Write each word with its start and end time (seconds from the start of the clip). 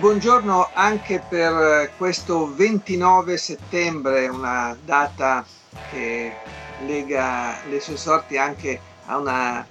Buongiorno 0.00 0.70
anche 0.72 1.20
per 1.20 1.92
questo 1.98 2.54
29 2.54 3.36
settembre, 3.36 4.28
una 4.28 4.74
data 4.82 5.44
che 5.90 6.32
lega 6.86 7.58
le 7.68 7.80
sue 7.80 7.98
sorti 7.98 8.38
anche 8.38 8.80
a 9.04 9.18
una 9.18 9.66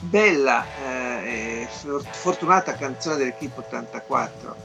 bella 0.00 0.66
eh, 0.76 1.62
e 1.62 1.68
fortunata 2.10 2.74
canzone 2.74 3.18
dell'Equipe 3.18 3.60
84, 3.60 4.56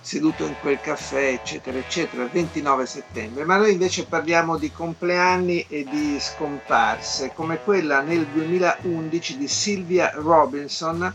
seduto 0.00 0.44
in 0.44 0.56
quel 0.58 0.80
caffè, 0.80 1.28
eccetera, 1.28 1.78
eccetera, 1.78 2.24
il 2.24 2.30
29 2.30 2.84
settembre. 2.84 3.44
Ma 3.44 3.58
noi 3.58 3.70
invece 3.70 4.06
parliamo 4.06 4.58
di 4.58 4.72
compleanni 4.72 5.64
e 5.68 5.86
di 5.88 6.18
scomparse, 6.18 7.32
come 7.32 7.60
quella 7.60 8.00
nel 8.00 8.26
2011 8.26 9.38
di 9.38 9.46
Sylvia 9.46 10.10
Robinson, 10.16 11.14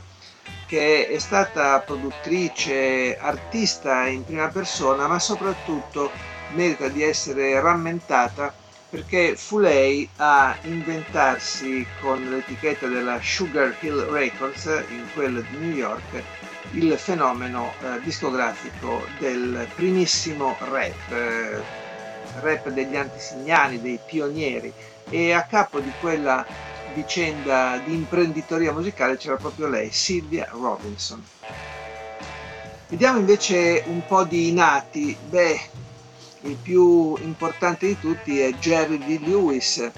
che 0.68 1.08
è 1.08 1.20
stata 1.20 1.80
produttrice, 1.80 3.18
artista 3.18 4.08
in 4.08 4.24
prima 4.24 4.48
persona, 4.48 5.08
ma 5.08 5.20
soprattutto 5.20 6.12
merita 6.54 6.88
di 6.88 7.04
essere 7.04 7.60
rammentata 7.60 8.54
perché 8.90 9.36
fu 9.36 9.60
lei 9.60 10.08
a 10.18 10.56
inventarsi 10.62 11.86
con 12.00 12.30
l'etichetta 12.30 12.88
della 12.88 13.20
Sugar 13.22 13.76
Hill 13.82 14.10
Records, 14.10 14.66
in 14.90 15.06
quella 15.14 15.42
di 15.42 15.58
New 15.58 15.76
York, 15.76 16.24
il 16.72 16.98
fenomeno 16.98 17.74
eh, 17.82 18.00
discografico 18.04 19.06
del 19.20 19.68
primissimo 19.76 20.56
rap, 20.60 21.12
eh, 21.12 21.62
rap 22.40 22.70
degli 22.70 22.96
antisignani, 22.96 23.82
dei 23.82 24.00
pionieri, 24.04 24.72
e 25.10 25.34
a 25.34 25.44
capo 25.44 25.80
di 25.80 25.92
quella 26.00 26.46
vicenda 26.96 27.80
di 27.86 27.94
imprenditoria 27.94 28.72
musicale 28.72 29.18
c'era 29.18 29.36
proprio 29.36 29.68
lei, 29.68 29.92
Sylvia 29.92 30.48
Robinson. 30.52 31.24
Vediamo 32.88 33.20
invece 33.20 33.84
un 33.88 34.04
po' 34.08 34.24
di 34.24 34.54
nati. 34.54 35.16
Beh, 35.28 35.60
il 36.42 36.56
più 36.56 37.16
importante 37.18 37.88
di 37.88 38.00
tutti 38.00 38.40
è 38.40 38.54
Jerry 38.54 38.98
Lee 39.00 39.20
Lewis, 39.20 39.92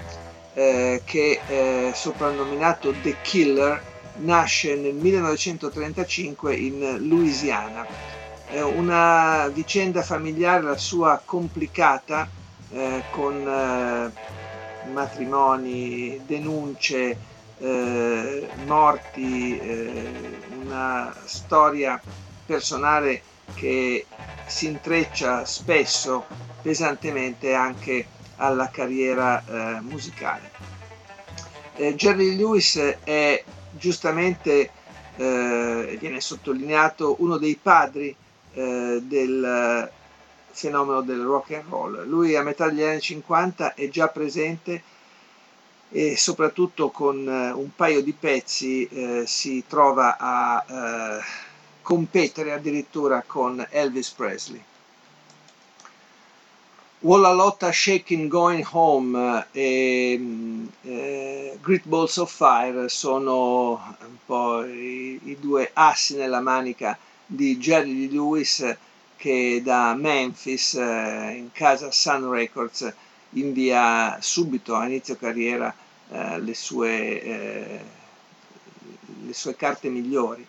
eh, 0.54 1.02
che 1.04 1.40
eh, 1.46 1.92
soprannominato 1.94 2.92
The 3.02 3.16
Killer 3.22 3.80
nasce 4.16 4.74
nel 4.74 4.94
1935 4.94 6.54
in 6.56 6.96
Louisiana. 7.06 7.86
È 8.46 8.60
una 8.62 9.48
vicenda 9.52 10.02
familiare, 10.02 10.62
la 10.62 10.76
sua 10.76 11.20
complicata, 11.24 12.28
eh, 12.70 13.02
con 13.10 13.46
eh, 13.46 14.37
matrimoni, 14.88 16.20
denunce, 16.26 17.16
eh, 17.58 18.48
morti, 18.64 19.58
eh, 19.58 20.10
una 20.62 21.14
storia 21.24 22.00
personale 22.46 23.22
che 23.54 24.06
si 24.46 24.66
intreccia 24.66 25.44
spesso 25.44 26.26
pesantemente 26.62 27.54
anche 27.54 28.06
alla 28.36 28.68
carriera 28.70 29.42
eh, 29.44 29.80
musicale. 29.80 30.50
Eh, 31.76 31.94
Jerry 31.94 32.36
Lewis 32.36 32.76
è 33.04 33.44
giustamente, 33.70 34.70
eh, 35.16 35.96
viene 36.00 36.20
sottolineato, 36.20 37.16
uno 37.18 37.36
dei 37.36 37.58
padri 37.60 38.14
eh, 38.54 39.00
del 39.02 39.90
fenomeno 40.58 41.02
del 41.02 41.22
rock 41.22 41.52
and 41.52 41.68
roll. 41.68 42.08
Lui 42.08 42.34
a 42.34 42.42
metà 42.42 42.68
degli 42.68 42.82
anni 42.82 43.00
50 43.00 43.74
è 43.74 43.88
già 43.88 44.08
presente 44.08 44.82
e 45.90 46.16
soprattutto 46.16 46.90
con 46.90 47.26
eh, 47.26 47.52
un 47.52 47.70
paio 47.74 48.02
di 48.02 48.12
pezzi 48.12 48.86
eh, 48.86 49.24
si 49.26 49.64
trova 49.66 50.16
a 50.18 50.64
eh, 50.68 51.24
competere 51.80 52.52
addirittura 52.52 53.22
con 53.26 53.64
Elvis 53.70 54.10
Presley. 54.10 54.62
Walla 57.00 57.32
Lotta 57.32 57.70
Shaking 57.70 58.28
Going 58.28 58.66
Home 58.72 59.46
e 59.52 60.20
eh, 60.82 61.58
Great 61.62 61.86
Balls 61.86 62.16
of 62.16 62.34
Fire 62.34 62.88
sono 62.88 63.96
un 64.00 64.16
po' 64.26 64.64
i, 64.64 65.20
i 65.22 65.36
due 65.38 65.70
assi 65.72 66.16
nella 66.16 66.40
manica 66.40 66.98
di 67.24 67.56
Jerry 67.56 68.10
Lewis 68.10 68.76
che 69.18 69.60
da 69.62 69.94
Memphis 69.94 70.74
eh, 70.74 71.34
in 71.36 71.50
casa 71.52 71.90
Sun 71.90 72.30
Records 72.30 72.90
invia 73.30 74.16
subito 74.20 74.74
a 74.76 74.86
inizio 74.86 75.16
carriera 75.16 75.74
eh, 76.10 76.40
le, 76.40 76.54
sue, 76.54 77.22
eh, 77.22 77.80
le 79.26 79.32
sue 79.34 79.56
carte 79.56 79.88
migliori. 79.88 80.46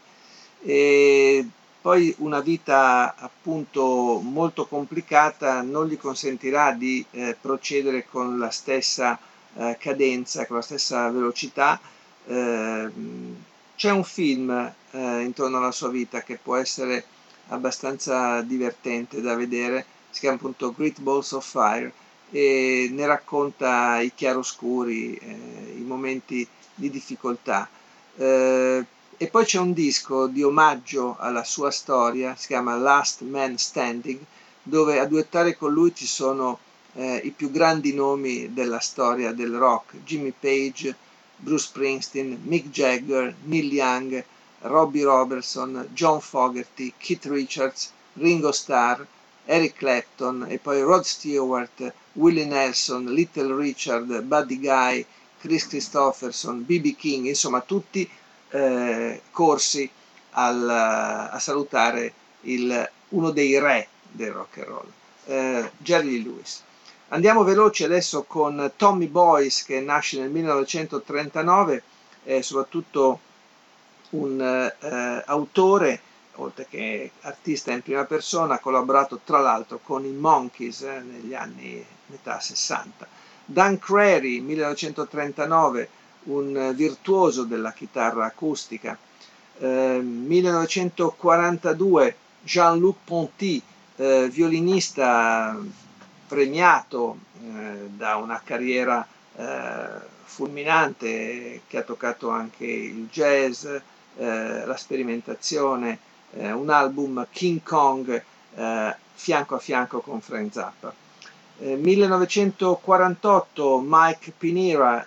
E 0.62 1.46
poi 1.81 2.13
una 2.19 2.41
vita 2.41 3.16
appunto 3.18 4.19
molto 4.22 4.68
complicata 4.68 5.62
non 5.62 5.88
gli 5.88 5.97
consentirà 5.97 6.72
di 6.72 7.03
eh, 7.12 7.36
procedere 7.40 8.06
con 8.07 8.38
la 8.38 8.51
stessa 8.51 9.18
eh, 9.56 9.78
cadenza, 9.80 10.46
con 10.46 10.57
la 10.57 10.62
stessa 10.62 11.09
velocità. 11.09 11.80
Eh, 12.28 12.90
c'è 13.75 13.91
un 13.91 14.03
film 14.03 14.50
eh, 14.91 15.22
intorno 15.22 15.57
alla 15.57 15.72
sua 15.72 15.90
vita 15.90 16.22
che 16.22 16.38
può 16.38 16.56
essere 16.57 17.03
abbastanza 17.50 18.42
divertente 18.42 19.22
da 19.22 19.36
vedere, 19.36 19.86
si 20.10 20.22
chiama 20.22 20.36
appunto 20.38 20.74
Great 20.76 21.02
Balls 21.02 21.32
of 21.34 21.48
Fire 21.48 21.92
e 22.32 22.90
ne 22.92 23.06
racconta 23.06 24.00
i 24.00 24.12
chiaroscuri, 24.14 25.16
eh, 25.16 25.76
i 25.78 25.82
momenti 25.82 26.48
di 26.74 26.90
difficoltà. 26.90 27.68
Eh, 28.16 28.86
e 29.22 29.28
poi 29.28 29.44
c'è 29.44 29.60
un 29.60 29.74
disco 29.74 30.28
di 30.28 30.44
omaggio 30.44 31.18
alla 31.20 31.44
sua 31.44 31.72
storia, 31.72 32.36
si 32.38 32.48
chiama 32.48 32.78
Last 32.78 33.22
Man 33.22 33.58
Standing, 33.58 34.20
dove 34.64 35.00
a 35.00 35.06
duettare 35.06 35.58
con 35.58 35.74
lui 35.74 35.94
ci 35.94 36.06
sono 36.08 36.60
eh, 36.94 37.18
i 37.24 37.31
più 37.31 37.52
grandi 37.52 37.94
nomi 37.94 38.54
della 38.54 38.80
storia 38.80 39.34
del 39.34 39.54
rock, 39.58 39.98
Jimmy 40.06 40.34
Page, 40.38 40.96
Bruce 41.36 41.66
Springsteen, 41.66 42.40
Mick 42.44 42.70
Jagger, 42.70 43.36
Neil 43.44 43.72
Young, 43.72 44.24
Robbie 44.62 45.03
Robertson, 45.03 45.90
John 45.94 46.20
Fogerty, 46.20 46.94
Keith 46.97 47.25
Richards, 47.25 47.92
Ringo 48.14 48.52
Starr, 48.52 49.06
Eric 49.46 49.78
Clapton 49.78 50.46
e 50.47 50.59
poi 50.59 50.81
Rod 50.81 51.03
Stewart, 51.03 51.94
Willie 52.14 52.46
Nelson, 52.46 53.06
Little 53.06 53.56
Richard, 53.56 54.22
Buddy 54.22 54.59
Guy, 54.59 55.06
Chris 55.40 55.68
Christopherson, 55.68 56.66
B.B. 56.66 56.96
King, 56.96 57.25
insomma 57.25 57.62
tutti 57.62 58.08
eh, 58.50 59.22
corsi 59.31 59.90
al, 60.31 60.69
a 60.69 61.40
salutare 61.40 62.14
il, 62.42 62.90
uno 63.09 63.31
dei 63.31 63.58
re 63.59 63.88
del 64.12 64.31
rock 64.31 64.58
and 64.58 64.68
roll, 64.68 64.92
eh, 65.25 65.72
Jerry 65.78 66.22
Lewis. 66.22 66.64
Andiamo 67.09 67.44
veloci 67.44 67.84
adesso 67.84 68.24
con 68.24 68.74
Tommy 68.75 69.08
Boyce 69.08 69.64
che 69.66 69.80
nasce 69.80 70.19
nel 70.19 70.30
1939, 70.30 71.84
eh, 72.25 72.44
soprattutto 72.44 73.19
un 74.12 74.42
eh, 74.42 75.24
autore, 75.25 76.01
oltre 76.36 76.68
che 76.69 77.12
artista 77.22 77.72
in 77.72 77.81
prima 77.81 78.04
persona, 78.06 78.54
ha 78.56 78.60
collaborato 78.60 79.22
tra 79.24 79.39
l'altro 79.39 79.80
con 79.83 80.06
i 80.06 80.12
Monkeys 80.12 80.81
eh, 80.81 81.01
negli 81.01 81.33
anni 81.33 81.83
metà 82.07 82.39
60. 82.39 83.07
Dan 83.45 83.80
Crary, 83.80 84.42
1939, 84.42 85.89
un 86.24 86.74
virtuoso 86.75 87.44
della 87.44 87.72
chitarra 87.72 88.25
acustica. 88.25 88.98
Eh, 89.57 90.00
1942, 90.01 92.16
Jean-Luc 92.44 92.98
Ponty, 93.04 93.62
eh, 93.95 94.28
violinista 94.30 95.57
premiato 96.28 97.18
eh, 97.42 97.89
da 97.95 98.18
una 98.18 98.42
carriera 98.44 99.06
eh, 99.36 99.88
fulminante 100.24 101.62
che 101.68 101.78
ha 101.78 101.81
toccato 101.81 102.30
anche 102.30 102.66
il 102.66 103.07
jazz, 103.12 103.68
eh, 104.19 104.66
la 104.66 104.75
sperimentazione, 104.75 105.98
eh, 106.33 106.51
un 106.51 106.69
album 106.69 107.25
King 107.31 107.63
Kong 107.63 108.21
eh, 108.56 108.95
fianco 109.13 109.56
a 109.56 109.60
fianco 109.60 110.01
con 110.01 110.19
Frank 110.21 110.54
Zappa. 110.54 110.94
1948 111.62 113.83
Mike 113.86 114.33
Pinera, 114.38 115.06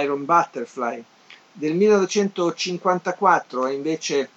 Iron 0.00 0.24
Butterfly, 0.24 1.04
Del 1.56 1.74
1954 1.74 3.66
è 3.66 3.72
invece 3.72 4.28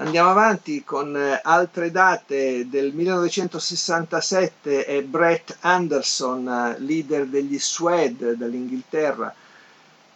Andiamo 0.00 0.30
avanti 0.30 0.82
con 0.82 1.14
eh, 1.14 1.38
altre 1.44 1.90
date. 1.90 2.66
Del 2.70 2.94
1967 2.94 4.86
è 4.86 5.02
Brett 5.02 5.58
Anderson, 5.60 6.48
eh, 6.48 6.80
leader 6.80 7.26
degli 7.26 7.58
Suede 7.58 8.34
dall'Inghilterra. 8.34 9.34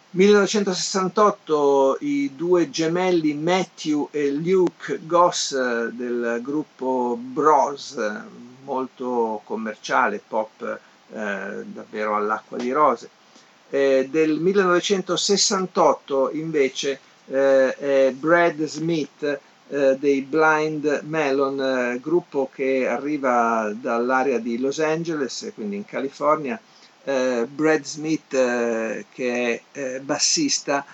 1968 0.09 1.97
i 1.99 2.31
due 2.35 2.71
gemelli 2.71 3.35
Matthew 3.35 4.07
e 4.09 4.31
Luke 4.31 5.01
Goss 5.03 5.51
eh, 5.51 5.91
del 5.93 6.39
gruppo 6.41 7.15
Bros, 7.21 7.95
molto 8.63 9.41
commerciale, 9.43 10.19
pop 10.27 10.79
eh, 11.11 11.63
davvero 11.63 12.15
all'acqua 12.15 12.57
di 12.57 12.71
rose. 12.71 13.07
Eh, 13.69 14.07
del 14.09 14.39
1968 14.39 16.31
invece 16.33 16.99
eh, 17.27 18.15
Brad 18.17 18.63
Smith 18.65 19.39
eh, 19.67 19.97
dei 19.99 20.21
Blind 20.21 21.01
Melon, 21.05 21.59
eh, 21.59 21.99
gruppo 21.99 22.49
che 22.53 22.87
arriva 22.87 23.73
dall'area 23.73 24.37
di 24.37 24.59
Los 24.59 24.77
Angeles, 24.79 25.51
quindi 25.55 25.75
in 25.77 25.85
California. 25.85 26.59
Eh, 27.03 27.47
Brad 27.49 27.83
Smith, 27.83 28.29
che 28.29 29.61
è 29.71 29.99
bassista, 30.01 30.85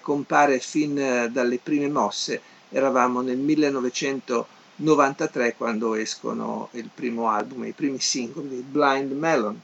compare 0.00 0.60
fin 0.60 1.28
dalle 1.32 1.58
prime 1.58 1.88
mosse. 1.88 2.40
Eravamo 2.68 3.20
nel 3.20 3.38
1993 3.38 5.56
quando 5.56 5.94
escono 5.94 6.68
il 6.72 6.88
primo 6.94 7.28
album, 7.28 7.64
i 7.64 7.72
primi 7.72 7.98
singoli, 7.98 8.64
Blind 8.68 9.10
Melon. 9.12 9.60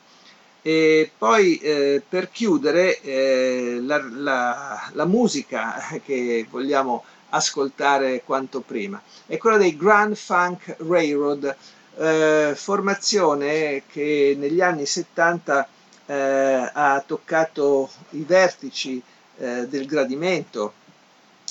E 0.62 1.10
poi 1.16 1.58
eh, 1.58 2.02
per 2.06 2.31
chiudere 2.31 3.00
eh, 3.00 3.78
la, 3.81 4.02
la, 4.10 4.90
la, 4.93 5.05
musica 5.05 5.76
che 6.05 6.46
vogliamo 6.50 7.05
ascoltare 7.31 8.22
quanto 8.25 8.60
prima. 8.60 9.00
È 9.26 9.37
quella 9.37 9.56
dei 9.56 9.76
Grand 9.76 10.14
Funk 10.14 10.76
Railroad, 10.78 11.56
eh, 11.96 12.52
formazione 12.55 13.82
che 13.90 14.37
negli 14.38 14.60
anni 14.60 14.87
70 14.87 15.69
eh, 16.06 16.70
ha 16.72 17.02
toccato 17.06 17.90
i 18.10 18.25
vertici 18.25 19.02
eh, 19.38 19.66
del 19.69 19.87
gradimento, 19.87 20.72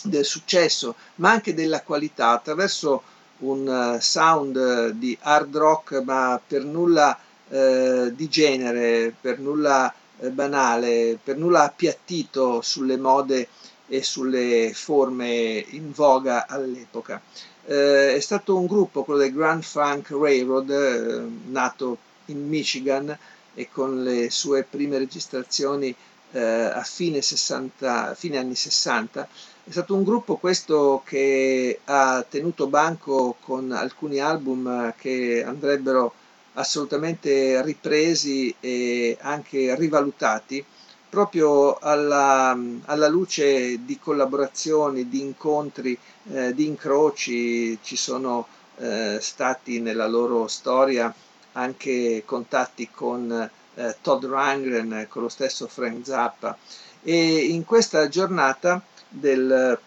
del 0.04 0.26
successo, 0.26 0.96
ma 1.16 1.32
anche 1.32 1.54
della 1.54 1.82
qualità 1.82 2.30
attraverso 2.30 3.04
un 3.40 3.68
uh, 3.68 4.00
sound 4.00 4.90
di 4.92 5.16
hard 5.22 5.56
rock, 5.56 6.02
ma 6.04 6.40
per 6.46 6.64
nulla 6.64 7.18
uh, 7.50 8.10
di 8.14 8.28
genere, 8.30 9.14
per 9.20 9.40
nulla 9.40 9.94
uh, 10.18 10.30
banale, 10.30 11.18
per 11.24 11.38
nulla 11.38 11.64
appiattito 11.64 12.62
sulle 12.62 12.98
mode 12.98 13.48
e 13.88 14.04
sulle 14.04 14.72
forme 14.74 15.66
in 15.70 15.92
voga 15.92 16.46
all'epoca. 16.48 17.22
Eh, 17.70 18.16
è 18.16 18.20
stato 18.22 18.56
un 18.58 18.66
gruppo, 18.66 19.04
quello 19.04 19.20
del 19.20 19.34
Grand 19.34 19.62
Funk 19.62 20.12
Railroad, 20.12 20.70
eh, 20.70 21.50
nato 21.50 21.98
in 22.28 22.48
Michigan 22.48 23.18
e 23.54 23.70
con 23.70 24.04
le 24.04 24.30
sue 24.30 24.64
prime 24.64 24.98
registrazioni 24.98 25.94
eh, 26.32 26.40
a 26.42 26.82
fine, 26.84 27.22
60, 27.22 28.14
fine 28.16 28.38
anni 28.38 28.56
60. 28.56 29.28
È 29.66 29.72
stato 29.72 29.96
un 29.96 30.04
gruppo 30.04 30.38
questo 30.38 31.02
che 31.06 31.80
ha 31.84 32.26
tenuto 32.28 32.68
banco 32.68 33.36
con 33.42 33.72
alcuni 33.72 34.20
album 34.20 34.94
che 34.98 35.44
andrebbero 35.46 36.14
assolutamente 36.58 37.62
ripresi 37.62 38.54
e 38.60 39.18
anche 39.22 39.76
rivalutati 39.76 40.64
proprio 41.10 41.78
alla, 41.78 42.58
alla, 42.86 43.08
luce 43.08 43.86
di 43.86 43.98
collaborazioni, 43.98 45.08
di 45.08 45.22
incontri, 45.22 45.98
eh, 46.32 46.54
di 46.54 46.68
incroci, 46.68 47.80
ci 47.82 47.96
sono 47.96 48.46
eh, 48.78 49.18
stati 49.22 49.80
nella 49.80 50.08
loro 50.08 50.48
storia 50.48 51.14
anche 51.54 52.24
contatti 52.26 52.90
con 52.92 53.50
eh, 53.76 53.96
Todd 54.02 54.26
Rangren, 54.26 55.06
con 55.10 55.22
lo 55.24 55.30
stesso 55.30 55.68
Frank 55.68 56.06
Zappa. 56.06 56.58
E 57.02 57.38
in 57.46 57.64
questa 57.66 58.08
giornata 58.10 58.82
del 59.08 59.80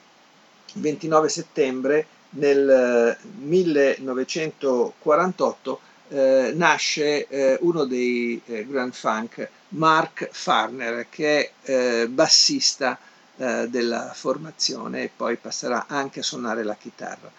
29 0.75 1.29
settembre 1.29 2.07
nel 2.31 3.17
1948 3.39 5.81
eh, 6.11 6.53
nasce 6.55 7.29
eh, 7.29 7.57
uno 7.61 7.85
dei 7.85 8.41
eh, 8.47 8.67
Grand 8.67 8.93
Funk, 8.93 9.49
Mark 9.71 10.29
Farner, 10.33 11.07
che 11.09 11.53
è 11.63 12.03
eh, 12.03 12.09
bassista 12.09 12.99
eh, 13.37 13.69
della 13.69 14.13
formazione 14.13 15.05
e 15.05 15.11
poi 15.15 15.37
passerà 15.37 15.87
anche 15.87 16.21
a 16.21 16.25
suonare 16.25 16.65
la 16.65 16.75
chitarra. 16.75 17.31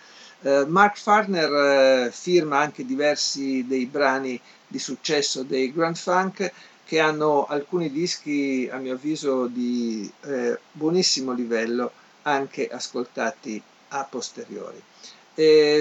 Eh, 0.41 0.65
Mark 0.67 0.97
Farner 0.97 2.11
firma 2.13 2.59
anche 2.59 2.85
diversi 2.85 3.65
dei 3.67 3.85
brani 3.85 4.39
di 4.67 4.79
successo 4.79 5.43
dei 5.43 5.73
Grand 5.73 5.97
Funk 5.97 6.51
che 6.85 6.99
hanno 6.99 7.45
alcuni 7.45 7.91
dischi, 7.91 8.69
a 8.71 8.77
mio 8.77 8.93
avviso, 8.93 9.47
di 9.47 10.11
buonissimo 10.71 11.31
livello, 11.31 11.91
anche 12.23 12.67
ascoltati 12.67 13.61
a 13.89 14.05
posteriori. 14.09 14.81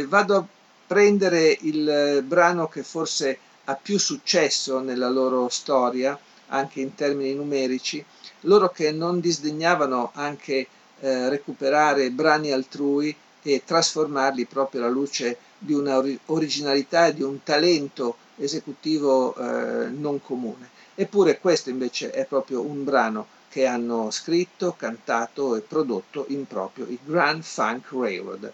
vado 0.06 0.36
a 0.36 0.46
prendere 0.90 1.56
il 1.60 2.20
brano 2.26 2.66
che 2.66 2.82
forse 2.82 3.38
ha 3.66 3.76
più 3.76 3.96
successo 3.96 4.80
nella 4.80 5.08
loro 5.08 5.48
storia, 5.48 6.18
anche 6.48 6.80
in 6.80 6.96
termini 6.96 7.32
numerici, 7.32 8.04
loro 8.40 8.70
che 8.70 8.90
non 8.90 9.20
disdegnavano 9.20 10.10
anche 10.14 10.66
eh, 10.98 11.28
recuperare 11.28 12.10
brani 12.10 12.50
altrui 12.50 13.14
e 13.40 13.62
trasformarli 13.64 14.46
proprio 14.46 14.80
alla 14.80 14.90
luce 14.90 15.36
di 15.56 15.74
una 15.74 16.02
originalità 16.26 17.06
e 17.06 17.14
di 17.14 17.22
un 17.22 17.40
talento 17.44 18.16
esecutivo 18.36 19.36
eh, 19.36 19.90
non 19.90 20.20
comune. 20.20 20.70
Eppure 20.96 21.38
questo 21.38 21.70
invece 21.70 22.10
è 22.10 22.24
proprio 22.24 22.62
un 22.62 22.82
brano 22.82 23.28
che 23.48 23.64
hanno 23.64 24.10
scritto, 24.10 24.74
cantato 24.76 25.54
e 25.54 25.60
prodotto 25.60 26.24
in 26.30 26.48
proprio 26.48 26.86
i 26.88 26.98
Grand 27.04 27.44
Funk 27.44 27.92
Railroad. 27.92 28.52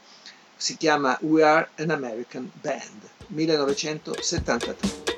Si 0.59 0.77
chiama 0.77 1.19
We 1.23 1.43
Are 1.43 1.69
an 1.79 1.91
American 1.91 2.51
Band, 2.63 3.11
1973. 3.31 5.16